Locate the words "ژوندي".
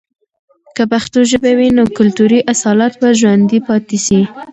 3.19-3.59